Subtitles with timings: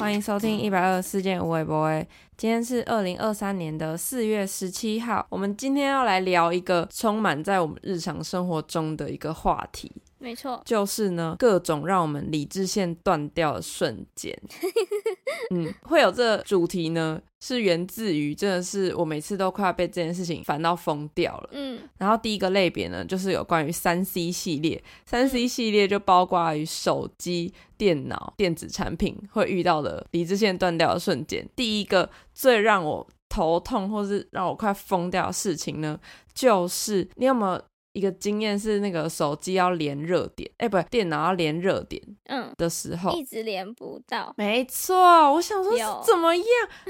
[0.00, 1.92] 欢迎收听一百二十四件无微博。
[2.34, 9.92] 今天是二零二三年的四月十七号，我们今天要来聊一个充满在我们日常生活中的一个话题。
[10.16, 14.34] 没错，就是呢，各种让我们理智线断掉的瞬间。
[15.50, 21.48] 嗯， 会有这主题呢，是源自于真的是我每次都快要被这件事情烦到疯掉了。
[21.52, 31.48] 嗯，然后第一个类别呢，就是有关于三 C 系列，三 C 系列就包括于手机、电脑、电子产品会遇到的理智线断掉的瞬间。
[31.56, 35.98] 第一个最让我头痛，或是让我快疯掉的事情呢，
[36.34, 37.62] 就是你有没有？
[37.92, 42.00] 一个经验是那个手机要连热点，哎、欸，不，电脑要连热点，
[42.30, 44.32] 嗯，的时候、嗯、一直连不到。
[44.36, 44.96] 没错，
[45.32, 45.72] 我想说
[46.06, 46.46] 怎么样，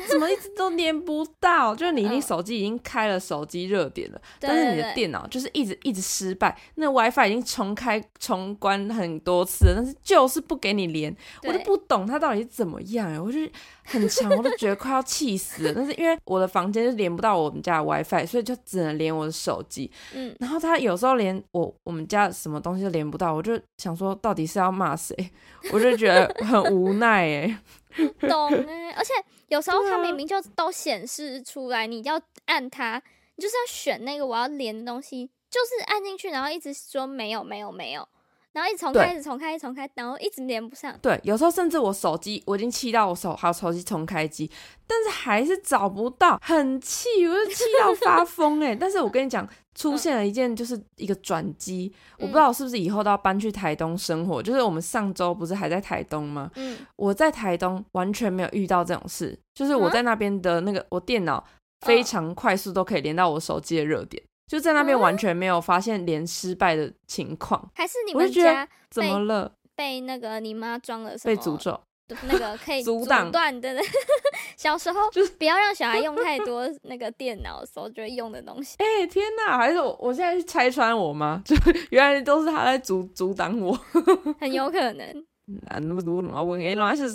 [0.08, 1.74] 怎么一直都连不到？
[1.76, 6.56] 就是你已经手机已经开了手机热点了，嗯、但是你的电脑就是一直一直失败。
[6.74, 13.38] 那 WiFi 已经重开重关很多次了，但是就是不给你连，我就不懂它到底是怎么样哎，我就
[13.84, 15.72] 很强，我都觉得快要气死了。
[15.72, 19.90] 但是因为我的房间就连不到我们家的 WiFi，所以就只能连我的手机。
[20.12, 20.80] 嗯，然后它。
[20.80, 25.14] 有时候连我我们家什么东西都连不到，我就想说到底是要骂谁？
[25.72, 27.58] 我就觉得很无奈哎，
[28.28, 29.12] 懂哎，而且
[29.48, 33.02] 有时候它明明就都显示出来，你要按它，
[33.36, 38.08] 你就是要选那个我要连的东西，就是按进去，然后一直说没有没有没有。
[38.52, 40.92] 然后一直重开，一直重开，一直重开，然后一直连不上。
[41.00, 44.50] 对，有时候甚至我手机我已经气到我手好手机重开机，
[44.86, 48.74] 但是还是找不到，很气，我就气到 发疯哎！
[48.74, 54.42] 但是我跟你讲，出现了一件就是一个转机，嗯、我不知道是不是以后都要搬去台东生活。
[54.42, 56.50] 就是我们上周不是还在台东吗？
[56.56, 61.44] 嗯，我在台东完全没有遇到这种事，就是我在那边的那个我电脑
[61.86, 64.20] 非常快速都可以连到我手机的热点。
[64.50, 69.52] 就在那边完全没有发现连失败的情况，还是你们家怎么了？
[69.76, 71.36] 被那个你妈装了什么？
[71.36, 71.80] 被诅咒？
[72.24, 73.80] 那个可以 阻断的？
[74.56, 78.74] 小时候就是不要让小孩用太 多那个电脑的时候就会用的东西。
[78.78, 79.56] 哎、欸、天哪！
[79.56, 81.40] 还是我我现在去拆穿我妈？
[81.44, 81.54] 就
[81.90, 83.72] 原来都是他在阻阻挡我，
[84.40, 85.06] 很有可能。
[85.68, 87.08] 啊，你来是哪位哪来是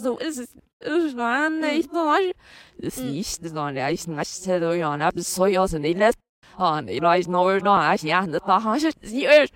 [8.07, 8.25] 呀？
[8.27, 9.47] 那大汉是一二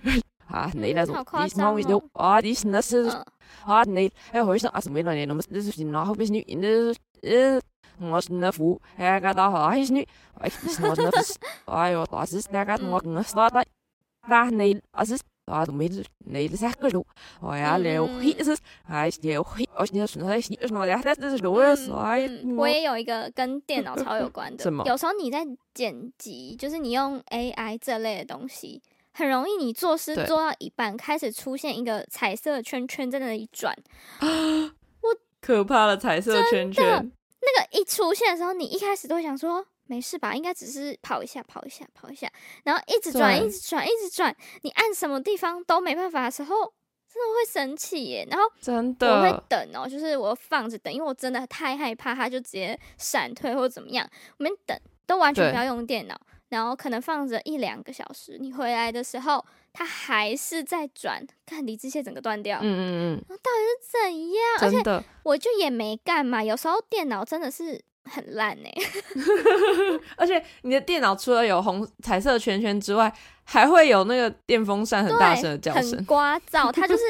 [0.47, 2.39] 啊，你那种你是哪位的啊？
[2.39, 3.07] 你是那是
[3.65, 3.83] 啊？
[3.83, 6.95] 你哎，好像啊什么的，那么那是哪后不是女的？
[7.21, 7.61] 呃，
[7.99, 10.07] 我是那副哎个大汉是女，
[10.39, 11.33] 哎是我那副，
[11.71, 13.63] 哎呦，我是那个我跟我说的，
[22.55, 24.83] 我也有一个跟电脑超有关的， 什么？
[24.85, 25.39] 有时候你在
[25.73, 28.81] 剪辑，就是你用 AI 这类的东西，
[29.11, 33.75] 很容易你做事做到一半，开始出现一个彩色圈圈在那里转，
[34.21, 35.09] 我
[35.41, 39.65] 可怕的彩色圈圈，那个一出现的时候，你一开始都会想说。
[39.89, 40.35] 没事吧？
[40.35, 42.31] 应该只是跑一下，跑一下，跑一下，
[42.63, 44.33] 然后一直转，一直转，一直转。
[44.61, 46.55] 你按什么地方都没办法的时候，
[47.11, 48.27] 真的会生气耶。
[48.29, 54.07] 然后真的我会等哦，就是我放着等，因为我真的太害怕，它就直接闪退或者怎么样。
[54.37, 56.15] 我们等都完全不要用电脑，
[56.49, 62.59] 然后可能放着一两个小时，你回来的时候，它还是在转，看理智线整个断掉。
[62.61, 64.71] 嗯嗯嗯，到底是怎样？
[64.71, 66.43] 真的，而且我就也没干嘛。
[66.43, 67.83] 有时候电脑真的是。
[68.09, 68.81] 很烂呢、欸，
[70.17, 73.11] 而且你的电脑除了有红彩色圈圈之外，
[73.51, 76.69] 还会有那个电风扇很大声的叫声，很聒噪。
[76.71, 77.03] 它就是，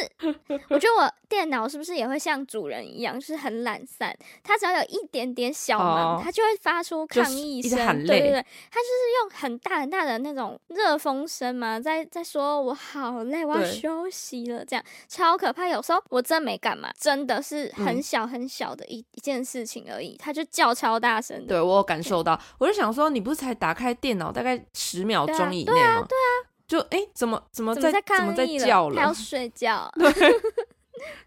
[0.70, 4.16] 我觉得我电脑是不是也会像主人一样，就是很懒散。
[4.42, 7.78] 它只要有一点点小忙，哦、它就会发出抗议声。
[8.06, 15.68] 对对对，它就是用很大很大的那种热风声嘛，在在说我好累，我要休息了，这样超可怕。
[15.68, 21.46] 有时候我真没干嘛，真的是很小很小的一、嗯、一件事情而已，它就叫超大声。
[21.46, 25.74] 对我有感受到，我就想说，你不是才打开电脑大概十秒钟以内吗？
[25.74, 26.29] 对啊，对啊。
[26.70, 28.96] 就哎、欸，怎么怎么在怎么在叫了？
[28.96, 29.92] 还要睡觉？
[29.98, 30.14] 对，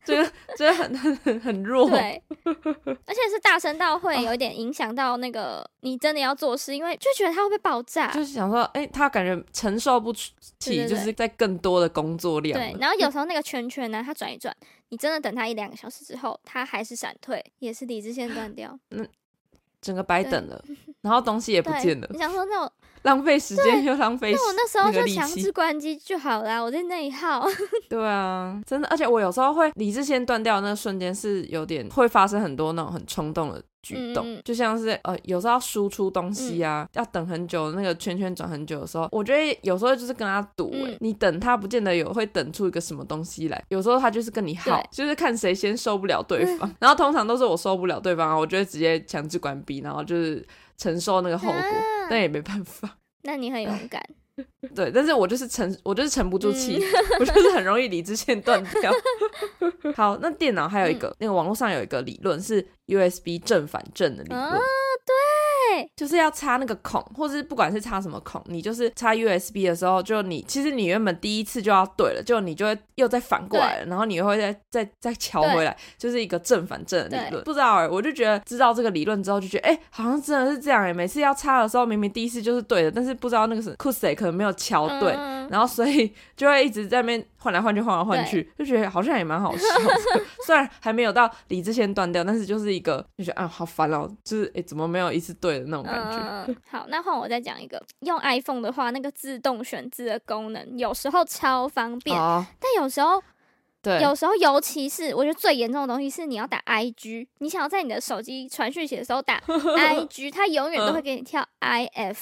[0.05, 1.91] 这个这个很很很弱。
[1.91, 8.06] 对， 而且是大声到会有点影响到那个你真的要做事，因为就觉得他会被爆炸。
[8.12, 10.33] 就是想说，哎、欸，他感觉承受不起，
[10.87, 12.56] 就是在更多的工作量。
[12.56, 14.56] 对，然后有 时候那个圈圈呢，它转一转，
[14.91, 18.79] 你真的等他一两个小时之后，他还是闪退，也是理智线断掉。
[18.91, 19.09] 嗯，
[19.82, 20.64] 整个白等了，
[21.02, 22.08] 然后东西也不见了。
[22.11, 22.73] 你想说那种。
[23.02, 27.44] 浪费时间又浪费，那我那时候就强制关机就好啦，我在内耗。
[27.90, 50.46] 对啊，真的，而且我有时候会理智线断掉那瞬间是有点会发生很多那种很冲动的举动，就像是呃，有时候要输出东西啊，要等很久，那个圈圈转很久的时候，我觉得有时候就是跟他赌，哎，你等他不见得有会等出一个什么东西来，有时候他就是跟你耗，就是看谁先受不了对方，然后通常都是我受不了对方啊，我就会直接强制关闭，然后就是
[50.76, 51.61] 承受那个后果，
[52.08, 52.99] 但也没办法。
[53.25, 54.02] 那你很勇敢。
[54.75, 56.82] 对，但是我就是沉，我就是沉不住气，嗯、
[57.20, 58.93] 我就是很容易理智线断掉。
[59.94, 64.40] 好，那电脑还有一个，嗯、那个网络上有一个理论是 USB 正反正的理论。
[64.40, 64.58] 啊，
[65.05, 65.14] 对。
[65.97, 77.44] 就是要插那个孔，或是不管是插什么孔，你就是插 USB 的时候，就你其实你原本第一次就要对了，就你就会又再反过来了，然后你又会再再再敲回来，就是一个正反正的理论。
[77.44, 80.93] 不知道哎、欸，我就觉得知道这个理论之后，就觉得哎、欸，好像真的是这样哎、欸。
[80.93, 89.94] 每次要插的时候，明明第一次就是对的，但是不知道那个是 Kusei 可能没有敲对，嗯、然后所以 就会一直在那边换来换去，换来换去，就觉得好像也蛮好笑的。
[90.46, 96.56] 虽然还没有到理智线断掉，但是就是一个就觉得啊，好烦哦，就是哎、欸，怎么没有一次对的那种感觉。
[96.70, 97.81] 好，那换我再讲一个。
[98.00, 103.22] 用 iPhone 的话，那个自动选字的功能有时候超方便，哦、但有时候，
[103.82, 112.16] 对，有时候尤其是我觉得最严重的东西是你要打 IG，你想要在你的手机传讯息的时候打 IG，它永远都会给你跳 IF，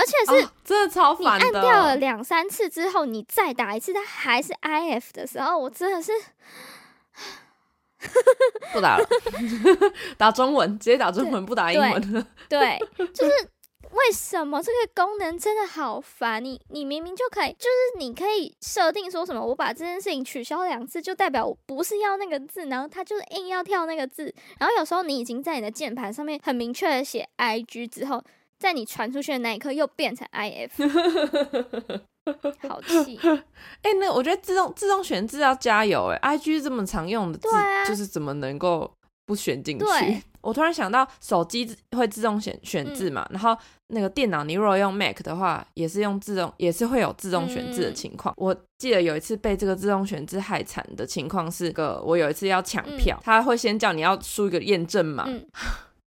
[0.00, 1.38] 而且是真的超烦。
[1.38, 6.12] 你按掉了两三次之后，你再打一次，它还是 IF 的时候，我真的是。
[8.72, 9.06] 不打了，
[10.16, 12.26] 打中文，直接打中文，不打英文了。
[12.48, 12.78] 对，
[13.12, 13.32] 就是
[13.90, 16.42] 为什么这个功能真的好烦？
[16.42, 24.34] 你你明明就可以，就是你可以设定说什么，我把这件事情取消两次，就代表我不是要那个字，然后他就是硬要跳那个字。
[24.58, 28.24] 然后有时候你已经在你的键盘上面很明确的写 IG 之后，
[28.60, 30.70] 在你传出去的那一刻又变成 IF。
[32.68, 33.18] 好气！
[33.82, 38.88] 哎、欸，那我觉得自动自动选字要加油哎、欸、，IG 这么常用的字，啊、就是怎么能够
[39.24, 39.84] 不选进去？
[40.42, 43.56] 我突然想到，手机会自动选选字嘛，嗯、然后
[43.88, 48.32] 那个电脑，你如果用 Mac 的话，也是用自动，也是会有自动选字的情况。
[48.34, 55.26] 嗯、我记得有一次被这个自动选字害惨的情况是个，我有一次要抢票，嗯、他会先叫你要输一个验证码。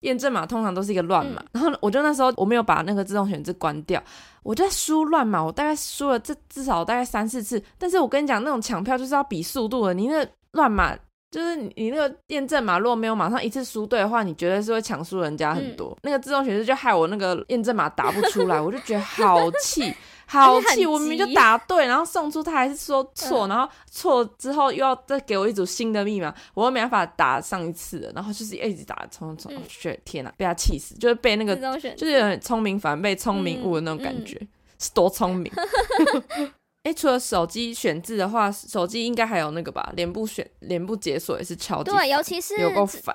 [0.02, 4.04] 嗯验证码通常都是一个乱码，嗯、然后我就那时候我没有把那个自动选字关掉，
[4.44, 7.62] 我就在输乱码，我大概输了这至少大概三四次。
[7.78, 10.96] 但是我跟你讲，那种抢票就是要比速度的，你那乱码
[11.32, 15.90] 就是你你那个验证码如果没有马上一次输对的话，你绝对是会抢输人家很多。
[15.92, 19.94] 嗯、那个自动选字就害我那个验证码打不出来， 我就觉得好气。
[20.28, 20.88] 好气！
[20.88, 34.48] 我明明就答对，然后送出他还是说错，嗯、然后错之后又要再给我一组新的密码，我又没办法打上一次的，然后就是一直打，冲冲，去、嗯、天哪，被他气死，就是被那个就是有点聪明反被聪明误的那种感觉，嗯嗯、
[34.80, 35.52] 是多聪明。
[36.86, 39.92] 哎、欸，除了手机选字的话，手机应该还有那个吧？
[39.96, 42.56] 脸部选脸部解锁也是超级对，尤其是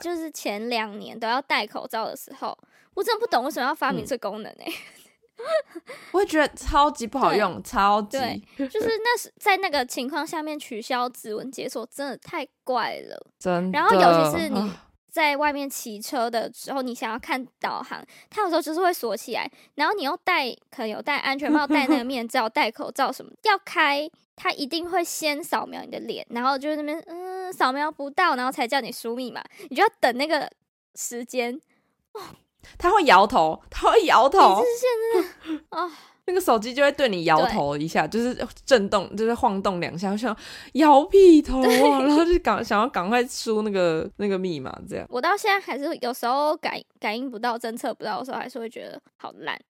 [0.01, 2.59] 就是前两年都要戴口罩的时候，
[2.95, 4.73] 我真的不懂为什么要发明这功能哎、欸。
[4.73, 4.75] 嗯
[6.13, 13.27] 我会觉得超级不好用，超级对， 就是那是在那个情况下面取消指纹解锁，真的太怪了。
[13.39, 14.71] 真的，然后尤其是你
[15.11, 30.51] 在外面骑车的时候，你想要看导航，它有时候就是会锁起来，然后你又戴可能有戴安全帽、戴那个面罩、戴口罩什么，要开它一定会先扫描你的脸，然后就是那边嗯扫描不到，然后才叫你输密码，你就要等那个
[30.95, 31.61] 时间
[32.13, 32.21] 哦。
[32.77, 34.63] 他会摇头，他会摇头。
[34.63, 35.91] 现在 啊，
[36.31, 40.35] 那个手机就会对你摇头一下，就是震动，就是晃动两下，像
[40.75, 45.05] 摇屁头啊，然后就赶想要赶快输那个那个密码，这样。
[45.11, 49.61] 我到现在还是有时候感感应不到、侦测不到的时候，还是会觉得好烂。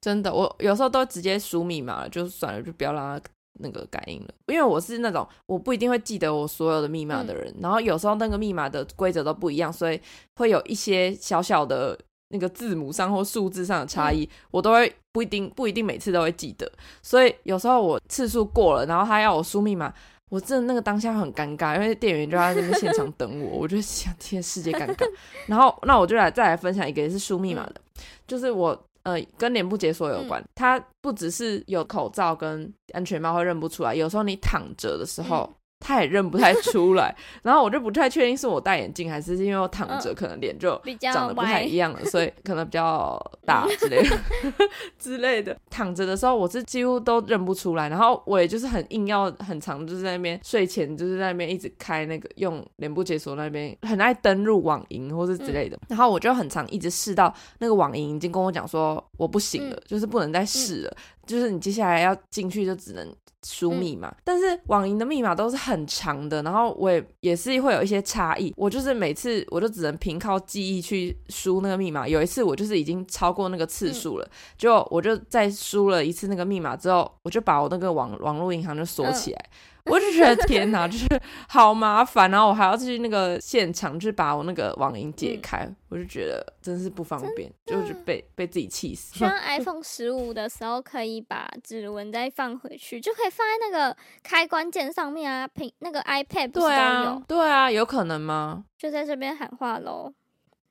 [0.00, 4.28] 真的，我有时候都直接输密码了，就算了，就不要让它那个感应了。
[4.46, 10.00] 因为我是那种我不一定会记得我所有的密码的人，嗯、然后有时候那个密码的规则都不一样，所以
[10.36, 11.98] 会有一些小小的。
[12.28, 16.70] 那个字母上或数字上的差异，嗯、我都会不一定不一定每次都会记得，
[17.02, 19.92] 所以有时候我次数过了，然后他要我输密码，
[20.30, 25.06] 我真的那个当下很尴尬，因为店员就在那边现场等我，我就想天世界尴尬。
[25.46, 35.48] 然后那我就来再来分享一个也是输密码的，嗯、就是我呃跟脸部解锁有关，嗯、它不只是有口罩跟安全帽会认不出来，有时候你躺着的时候。
[35.78, 40.70] 嗯他也认不太出来，然后我就不太确定是我戴眼镜还是因为我躺着，可能脸就
[41.12, 44.18] 长得不太一样了，所以可能比较大 之类的
[44.98, 45.56] 之类的。
[45.70, 60.96] 躺着的时候我是几乎都认不出来，然后我也就是很硬要很长，就是在那边睡前就是在那边一直开那个用脸部解锁那边很爱登入网银或是之类的，然后我就很常一直试到那个网银已经跟我讲说我不行了，就是不能再试了。
[61.26, 63.14] 就是你接下来要进去就只能
[63.44, 68.52] 输密码，嗯、但是网银的密码都是很长的，然后我也也是会有一些差异。
[68.56, 72.08] 我就是每次我就只能凭靠记忆去输那个密码。
[72.08, 79.44] 有一次我就是已经超过那个次数了，就、嗯、我就再输了一次那个密码之后，我就把我那个网网络银行就锁起来。
[79.50, 79.56] 嗯
[79.86, 81.06] 我就觉得天哪，就是
[81.48, 89.14] 好麻烦，然后我还要去那个现场去把我那个网银解开，嗯、我就觉得真是不方便，就是被被自己气死。
[89.16, 96.50] 希望 iPhone 十五的时候可以把指纹再放回去，就可以放在那个开关键上面啊，屏那个 iPad？
[96.50, 98.64] 对啊，对啊，有可能吗？
[98.76, 100.12] 就在这边喊话喽。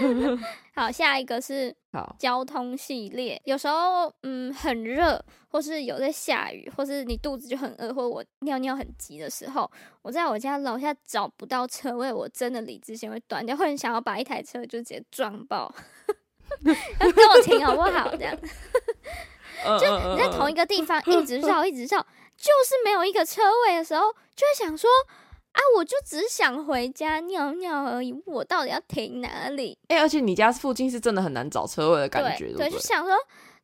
[0.74, 1.74] 好，下一个是
[2.18, 3.40] 交通系列。
[3.44, 9.70] 有时候，嗯，很热，或是有在下雨，或是你肚子就很饿，或者我尿尿很急的时候，
[10.02, 15.74] 我在我家楼下找不到车位，我真的理智线会断掉，会很想要把一台车就直接撞爆。
[17.00, 18.10] 要跟我停好不好？
[18.16, 18.36] 这样，
[19.78, 22.00] 就你在同一个地方 一直绕，一直绕，
[22.36, 24.88] 就是没有一个车位的时候，就会想说。
[25.60, 29.76] 啊，我就只想回家尿尿而已，我到底要停哪里？
[29.88, 33.14] 哎、欸，而且你家附近是真的很难找车位的感觉，对，对，对，就想说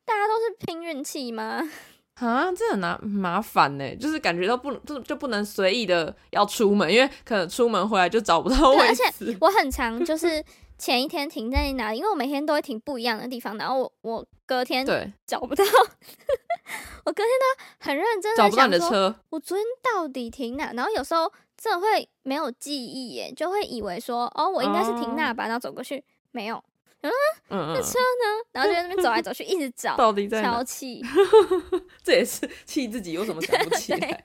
[0.05, 1.59] 大家都是拼运气吗？
[2.15, 9.03] 啊，这很难麻烦呢，就是感觉到不就就不能随意的要出门，因为可能出门回来就找不到位置。
[9.03, 10.43] 而且我很常就是
[10.77, 15.63] 前一天停在哪里，因为我每天都会停不一样的地方，然后我我隔天对找不到，
[17.05, 20.71] 我隔天都很认真的找不到你的车，我昨天到底停哪？
[20.73, 21.31] 然后有时候。
[21.57, 26.63] 这会没有记忆耶，就会以为说，哦，我应该是停那吧，然后走过去，没有，
[27.01, 27.11] 嗯，
[27.49, 28.45] 那车呢？
[28.51, 30.53] 然后就在那边走来走去， 一直找，到底在哪？
[30.53, 31.01] 超气，
[32.03, 34.23] 这也是气自己，有什么想不起 来？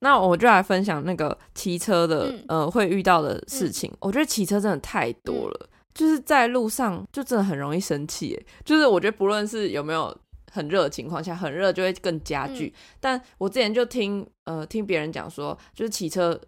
[0.00, 3.90] 那我就来分享那个骑车的，呃，会遇到的事情。
[4.00, 8.46] 我觉得骑车真的太多了，就是在路上就真的很容易生气耶。
[8.62, 10.14] 就是我觉得不论是有没有。
[10.54, 12.72] 很热的情况下，很热就会更加剧。
[12.76, 16.40] 嗯、但我之前就听呃听别人讲说，就是骑车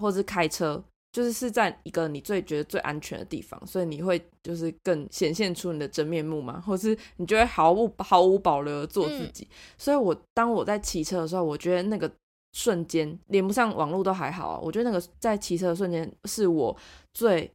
[0.00, 9.44] 或是开车，就是是在一个你最觉得最安全的地方，所以你会就是更显现出你的真面目嘛，或是你就会毫无毫无保留的做自己。
[9.48, 12.10] 嗯、所以我当我在骑车的时候，我觉得那个
[12.52, 16.76] 瞬间连不上网络都还好啊，我觉得那个在骑车的瞬间是我
[17.14, 17.50] 最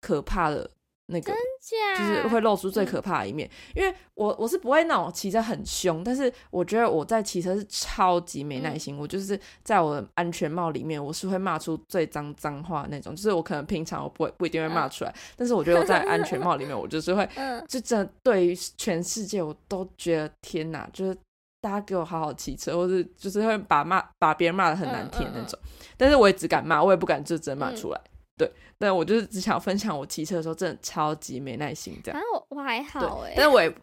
[0.00, 0.70] 可怕的。
[1.10, 8.96] 那个就是会露出最可怕的一面，嗯、因为我我是不会那种骑车很凶，但是我觉得我在骑车是超级没耐心。
[8.96, 21.16] 嗯、我就是在我的安全帽里面，我是会骂出最脏脏话那种，就是我可能平常我不会不一定会骂出来，嗯、但是我觉得我在安全帽里面，我就是会，嗯、就真的对于全世界我都觉得天哪，就是
[21.60, 25.68] 大家给我好好骑车，或是就是会把骂把别人骂的很难听那种，嗯嗯。
[25.68, 28.00] 嗯、但是我也只敢骂，我也不敢就真骂出来。
[28.38, 32.20] 嗯对，但我就是只想分享我骑车的时候真的超级没耐心这样。
[32.20, 33.74] 啊，我我还好哎，但是我也，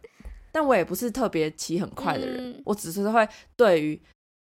[0.50, 4.00] 但我也不是特别骑很快的人，嗯、我只是会对于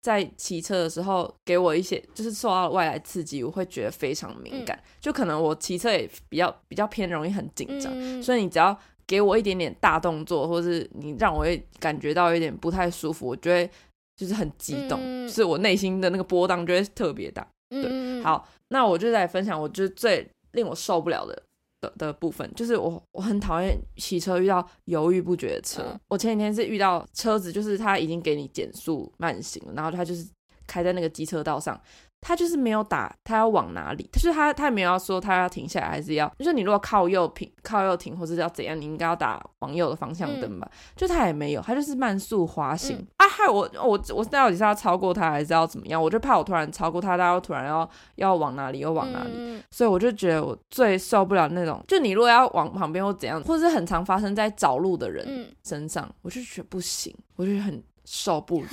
[0.02, 13.70] 在骑车的时候给我一些就是受到外来刺激，我会觉得非常敏感，嗯、就可能我骑车也比较比较偏容易很紧张，嗯、所以你只要给我一点点大动作，或是你让我会感觉到有点不太舒服，我就会
[14.16, 17.46] 就是很激动，是我内心的那个波荡就会特别大。
[17.80, 18.48] 对，嗯、好。
[18.68, 21.42] 那我就来分享，我就是最令我受不了的
[21.80, 25.82] 的的部分，就是我我很讨厌骑车遇到犹豫不决的车。
[25.82, 30.26] 嗯、我前几天是遇到车子，就是他已经给你减速慢行了，然后他就是
[30.66, 31.80] 开在那个机车道上。
[32.22, 34.08] 他就是没有打，他要往哪里？
[34.12, 40.68] 就是他，他也没有要说他要停下来，还是要，就是你如果靠右停，靠右停，或者是要怎样，你应该要打往右的方向灯吧？
[40.70, 43.28] 嗯、就他也没有，他就是慢速滑行、嗯、啊！
[43.28, 46.00] 害我，我，我到底是要超过他，还是要怎么样？
[46.00, 49.32] 我就怕我突然超过他，他又突然要要往哪里，又往哪里？
[49.34, 58.68] 嗯、所以我就觉得我最受不了那种，就你如果要往旁边或怎样，或者是很常发生在找路的人身上，嗯、我就觉得不行，我就很受不了，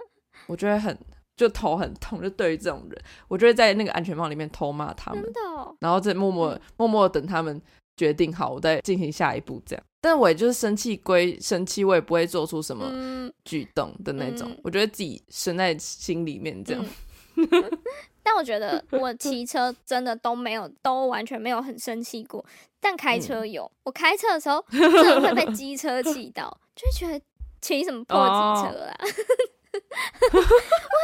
[0.46, 0.94] 我觉得很。
[1.40, 5.24] 就头很痛，就对于这种人，我就会在那个安全帽里面偷骂他们，
[5.56, 7.58] 哦、然后再默默、嗯、默默等他们
[7.96, 9.82] 决定好，我再进行下一步这样。
[10.02, 12.92] 但我也就是生气归生气，我也不会做出什么
[13.46, 16.84] 举动的那种，嗯、我觉得自己生在心里面这样。
[17.36, 17.48] 嗯、
[18.22, 22.44] 但我觉得我骑车真的都没有，都完全没有很生气过，
[22.80, 23.64] 但开车有。
[23.64, 27.24] 嗯、我开车的时候真的会被机车气到，就会觉得
[27.62, 28.94] 骑什么破机车啊。
[29.00, 29.06] 哦
[30.32, 30.40] 我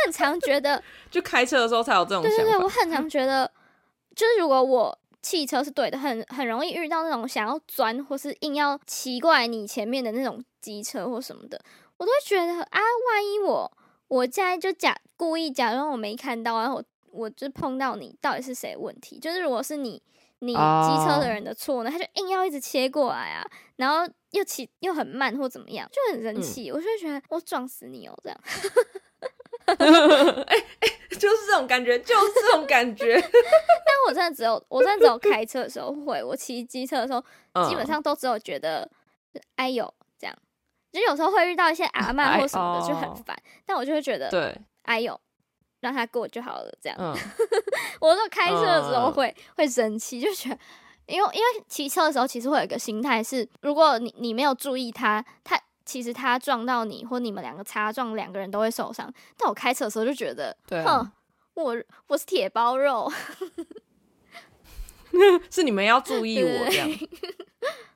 [0.04, 2.36] 很常觉得， 就开车的时候才有这种想法。
[2.36, 3.50] 对对对，我很常觉得，
[4.14, 11.60] 就是如果我汽车是对的，很很容易遇到那种想要钻或是硬要骑过来你前面的那种机车或什么的，
[11.96, 13.72] 我都会觉得啊，万一我
[14.08, 19.18] 我现在就假故意假装我没看到，然后我我就碰到你，到底是谁的问题？
[19.18, 20.02] 就是如果是你
[20.40, 23.46] 你机车的人的错呢，他就硬要一直切过来啊，
[23.76, 24.12] 然后。
[24.36, 26.70] 又骑又很慢或怎么样，就很生气。
[26.70, 28.38] 嗯、我就会觉得我撞死你哦，这样。
[29.66, 33.14] 哎 哎、欸欸，就是这种感觉，就是这种感觉。
[33.20, 38.88] 但我真的只有，我真的只有开车的时候会，我骑机车的时候，基本上都只有觉得
[39.56, 40.36] 哎呦这样。
[40.92, 43.36] 就有时候会遇到一些阿嬷或什么的，就很烦。
[43.64, 45.18] 但我就会觉得对，哎呦。
[45.80, 46.96] 让他过就好了，这样。
[46.98, 47.14] 嗯、
[48.00, 50.58] 我说开车的时候会、嗯、会生气，就觉得，
[51.06, 59.12] 因为因为骑车的时候其实会有一个心态是，如果你你没有注意他，他其实他撞到你或你们两个擦撞，两个人都会受伤。
[59.36, 61.12] 但我开车的时候就觉得，对、啊，哼，
[61.54, 61.76] 我
[62.08, 63.10] 我是铁包肉。
[65.50, 66.90] 是你们要注意我这样，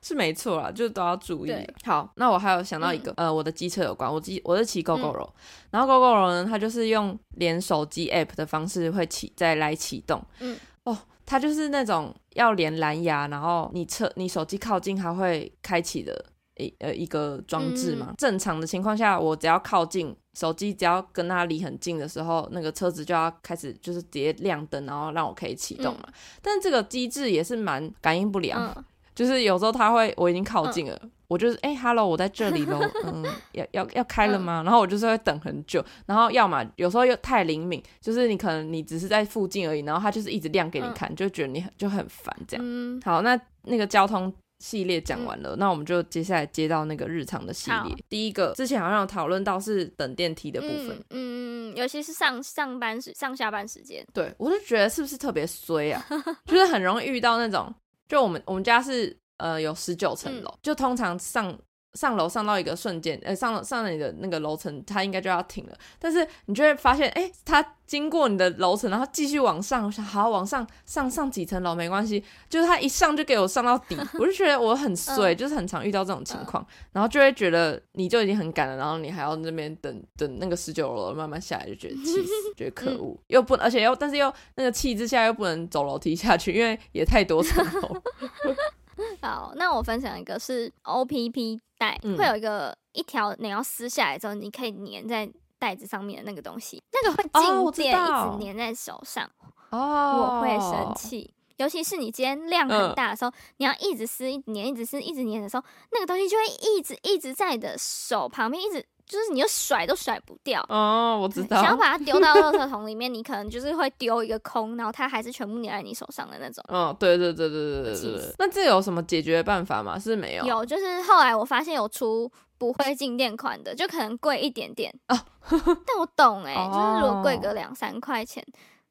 [0.01, 1.53] 是没错啦，就都要注意。
[1.83, 5.33] 好，那我还有想到一个，嗯、呃，我的机车有关，我机我是骑 Gogoro，嗯、
[5.71, 10.19] 然后 Gogoro 呢，它就是用连手机 App 的方式会启再来启动。
[10.39, 10.97] 嗯，哦，
[11.31, 16.25] 它就是那种要连蓝牙，然后你车你手机靠近它会开启的。
[16.57, 26.03] 一呃一个装置嘛，嗯、正常的情况下，我只要靠近手机，只要跟它离很近的时候，那个车子就要开始就是直接亮灯，然后让我可以启动嘛。
[26.07, 28.83] 嗯、但这个机制也是蛮感应不良，嗯、
[29.15, 33.23] 就是有时候它会我已经靠近了，嗯、我就是哎、欸、，hello，我在这里喽， 嗯，
[33.53, 34.61] 要要要开了吗？
[34.61, 42.65] 嗯、然后我就是会等很久，然后要么有时候又太灵敏，就是你可能你只是在附近而已，然后它就是一直亮给你看，嗯、就觉得你很就很烦这样。
[42.67, 44.33] 嗯、好，那那个交通。
[44.63, 47.95] 系列讲完了，嗯、那我们就接下来接到那个日常的系列。
[48.07, 54.05] 第一个之前好像有讨论到是等电梯的部分，嗯，嗯，尤其是上上班时、上下班时间。
[54.13, 56.05] 对，我就觉得是不是特别衰啊？
[56.45, 57.73] 就是很容易遇到那种，
[58.07, 61.57] 就我们我们家是呃有十九层楼，嗯、就通常上。
[61.95, 65.77] 上楼上到一个瞬间，呃，上了上了你的那个楼层，它应该就要停了。
[65.99, 88.01] 但是你就会发现，哎、欸，它经过你的楼层，然后继续往上，我想好往上上上几层楼没关系，就是它一上就给我上到底， 我就觉得我很衰，嗯、就是很常遇到这种情况，嗯、然后就会觉得你就已经很赶了，然后你还要那边等等那个十九楼慢慢下来，就觉得气死， 觉得可恶，嗯、又不，而且又但是又那个气之下又不能走楼梯下去，因为也太多层楼。
[89.21, 95.29] 好，那我分享一个是 OPP 带，嗯、会有一个一条你要撕下来之后，你可以粘在
[95.59, 99.29] 袋子上面的那个东西，那个会静电一直粘在手上，
[99.69, 108.85] 哦，我会生气，尤其是你今天量很大的时候，嗯、你要一直撕、一直粘、一直撕、一直粘的时候，那个东西就会一直一直在你的手旁边一直。
[109.11, 116.63] 就是你又甩都甩不掉哦我知道想要把它丢到乐圾桶里面你可能就是会丢一个空然后它还是全部粘在你手上的那种。
[116.69, 119.99] 哦对对对对对对对那这有什么解决办法吗？
[119.99, 120.45] 是没有。
[120.45, 125.19] 有就是后来我发现有出不会进店款的就可能贵一点点哦
[125.85, 128.41] 但我懂诶就是如果贵个两三块钱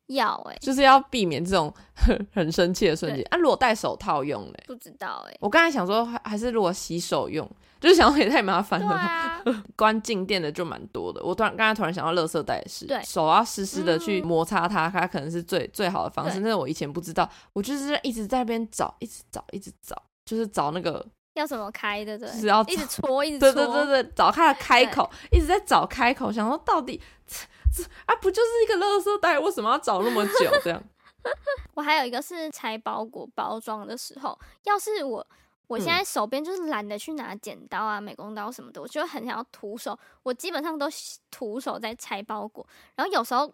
[0.08, 4.64] 要诶就是要避免这种很很生气的瞬间啊裸戴手套用嘞？
[4.66, 7.48] 不知道诶我刚才想说还还是裸洗手用
[7.80, 9.42] 就是想也太麻烦了，啊、
[9.74, 11.22] 关静电的就蛮多的。
[11.24, 16.40] 我突然刚才突然想到，垃圾袋也是，对手要湿湿的去摩擦它，嗯、它可能是最最好的方式。
[16.40, 21.02] 但是我以前不知道，我就是一直在那边找，一直找，一直找，就是找那个
[21.34, 30.50] 要怎么开的，对，就是要一直搓，一直 搓，对对对对，找它的开口，一直在找开口，想说到底这这啊，不就是一个垃圾袋，为什么要找那么久？
[30.62, 30.82] 这样。
[31.74, 35.26] 我还有一个是拆包裹包装的时候，要是我。
[35.70, 39.96] 我现在手边就是懒得去拿剪刀啊、美工刀什么的，我就很想要徒手。
[40.24, 40.88] 我基本上都
[41.30, 43.48] 徒手在拆包裹，然后有时候，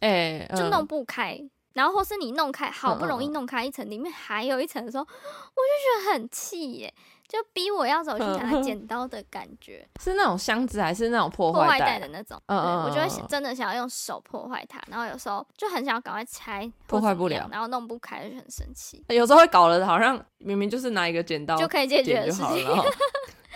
[0.00, 1.38] 哎，就弄不开。
[1.74, 6.94] 然后或是你弄开，好不容易弄开一层，里面还有一层的时候，我就觉得很气耶。
[7.30, 12.36] 就逼我要走去拿剪刀的感觉， 是那种箱子还是那种破坏袋的那种？
[12.46, 19.04] 嗯嗯，我就会真的想要用手破坏它，然后有时候就很想要赶快拆，破坏不了，然后弄不开就很生气。
[19.10, 22.66] 有时候会搞得好像明明就是拿一个剪刀就可以解决的事情，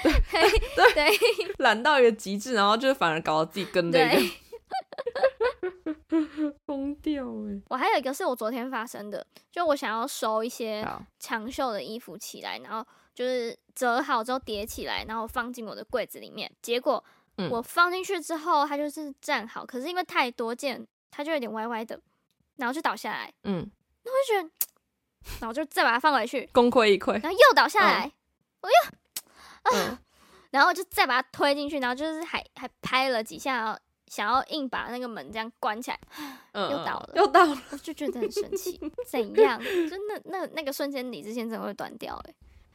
[0.05, 0.13] 对
[0.77, 1.19] 对对，
[1.59, 4.23] 懒到一个极致，然后就反而搞得自己跟那个
[6.65, 7.61] 疯掉哎！
[7.71, 10.87] 我还有一个是我昨天发生的，就我想要收一些
[11.19, 12.87] 长袖的衣服起来，然后。
[13.15, 16.51] 就是折好之后叠起来，然后放进我的柜子里面。
[16.61, 17.03] 结果
[17.51, 22.01] 我放进去之后，它就是站好，可是因为太多件，它就有点歪歪的，
[22.57, 23.33] 然后就倒下来。
[23.45, 23.71] 嗯，
[24.05, 24.51] 那我就觉得，
[25.41, 27.13] 然后就再把它放回去， 功亏一篑。
[27.15, 28.13] 然后又倒下来，
[28.61, 30.01] 我又啊，
[30.51, 35.99] 然后就再把它推进去，然后就是还还拍了几下，想要硬把那个门这样关起来，
[36.53, 38.79] 又倒了，又倒了，我就觉得很神奇。
[39.09, 39.59] 怎样？
[39.63, 42.35] 就那那那个瞬间，理智线真的会断掉哎。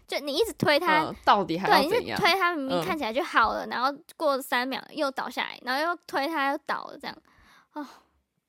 [0.10, 2.00] 就你一直推它，嗯，到底还要怎样？
[2.02, 7.16] 对，你推它明明看起来就好了，嗯、然后过三秒又倒下来，然后又推它又倒了，这样，
[7.74, 7.86] 哦，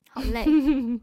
[0.09, 0.45] 好累。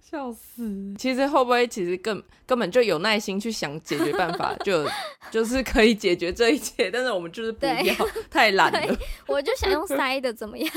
[0.00, 0.94] 笑死！
[0.98, 4.86] 其实会不会其实根根本就有耐心去想解决办法， 就
[5.30, 7.94] 就是可以解决这一切，但是我们就是不要，
[8.30, 8.96] 太懒了。
[9.26, 10.70] 我就想用塞的怎么样？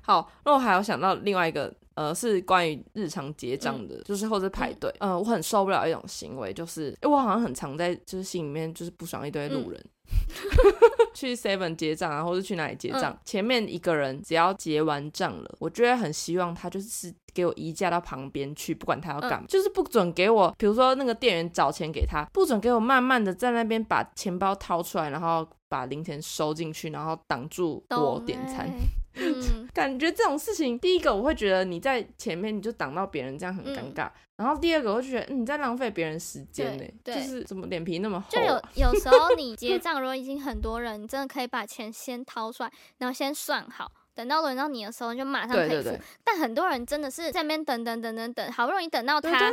[0.00, 1.72] 好，那我还有想到另外一个。
[1.94, 4.90] 呃，是关于日常结账的，嗯、就是或者排队。
[5.00, 10.50] 嗯、呃，我很受不了一种行为，就是，因为我好像很常在就是心里面就是不爽一堆路人，嗯、
[11.14, 28.68] 去 Seven 结账啊，或者去哪里结账，嗯、前面一个人只要结完账了，我就会很希望他就是给我移驾到旁边去，不管他要干嘛，嗯、就是不准给我，比如说那个店员找钱给他，不准给我慢慢的在那边把钱包掏出来，然后把零钱收进去，然后挡住我点餐。
[29.14, 34.06] 嗯， 感觉这种事情，第一个我会觉得你在前面你就挡到别人，这样很尴尬。
[34.06, 38.30] 嗯、然后第二个我就觉得你在浪费别人时间呢，就是怎么脸皮那么厚、啊。
[38.30, 45.74] 就有有时候你结账，如果已经很多人，你真的可以把钱先掏出来，然后先算好，等到轮到你的时候你就马上可以付。
[45.74, 49.50] 对对对，但很多人真的是在那边等等等等等，好不容易等到他，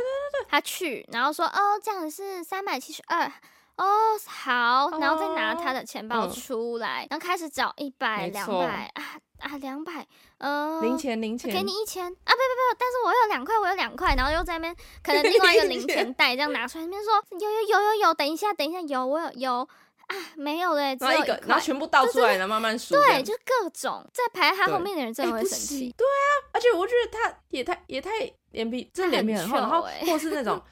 [0.48, 3.30] 他去，然后说哦，这样是三百七十二。
[3.76, 3.86] 哦，
[4.26, 10.06] 好，然后再拿他的钱包出来，嗯、然后开始找一百、两百啊啊，两百，
[10.38, 19.68] 嗯，零钱零钱，给你一千啊，不不不，但是我有两块，我有两块，然后又在那边，可能另外一个零钱袋这样拿出来，那边说有有有有有，等一下等一下，有我有有
[20.06, 28.10] 啊，没有嘞，只有一个，然后全部倒出来，然后慢慢数，对，就是各种在排他后面的人真的会生气，对啊，而且我觉得他也太也太
[28.50, 30.62] 脸皮，真的脸皮很厚，然后或是那种。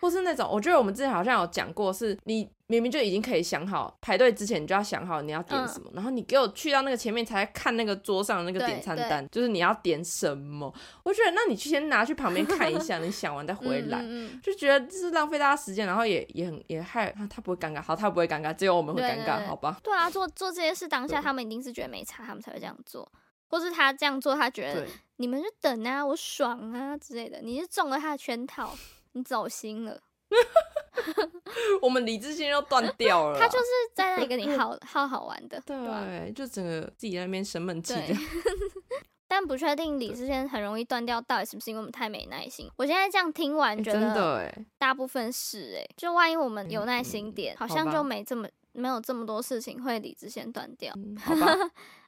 [0.00, 10.72] 或是那种，我觉得我们之前好像有讲过，是你明明就已经可以想好排队之前，你就要想好你要点什么，嗯、然后你给我去到那个前面才看那个桌上的那个点餐单，就是你要点什么。
[11.02, 19.78] 我觉得那你去先拿去旁边看一下， 你想完再回来，嗯嗯就觉得这是浪费大家时间，然后也也很也害他，他不会尴尬，好，他不会尴尬，只有我们会尴尬，好吧？
[19.82, 23.10] 对啊，做做这些事当下，他们一定是觉得没差，他们才会这样做，
[23.48, 24.84] 或是他这样做，他觉得
[25.18, 28.76] 你们就等啊，我爽啊之类的，你是中了他的圈套。
[29.16, 29.98] 你走心了，
[31.80, 33.38] 我们理智线又断掉了。
[33.40, 37.94] 他就是在那里跟你好好好玩的， 对，对就整个自己在那边生闷气。
[39.28, 42.70] 但不确定理智线很容易断掉，到底是不是因为我们太没耐心？
[42.76, 48.46] 我现在这样听完，觉得大部分是哎，就万一我们有耐心点，好像就没这么。
[48.78, 51.56] 没有这么多事情会理智线断掉，嗯，好吧？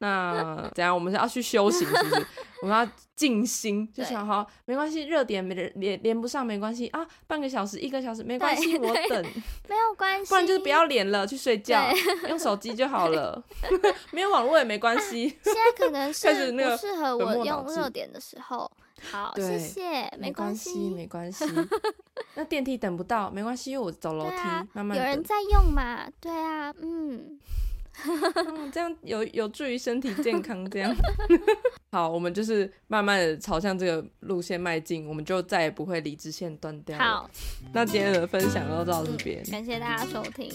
[0.00, 0.94] 那等下？
[0.94, 2.26] 我们是要去修行，是不是？
[2.62, 9.24] 我们要静心，就想好，没关系，热点没连连不上没关系啊，半个小时、一个小时没关系，我等，
[9.68, 11.88] 没有关系， 不然就是不要连了，去睡觉，
[12.28, 13.42] 用手机就好了，
[14.12, 15.28] 没有网络也没关系。
[15.42, 18.70] 现在可能是不适合我用热点的时候。
[19.12, 21.44] 好，对谢谢，没关系，没关系。
[22.34, 24.98] 那电梯等不到，没关系，因为我走楼梯，啊、慢慢。
[24.98, 26.04] 有人在用嘛？
[26.20, 27.38] 对啊，嗯，
[28.06, 30.68] 嗯这样有有助于身体健康。
[30.70, 30.94] 这样，
[31.90, 36.98] 好，我们就是慢慢的朝向这个路线迈进，我们就再也不会理智线断掉。
[36.98, 37.30] 好，
[37.72, 40.52] 那今天的分享就到这边，感谢大家收听。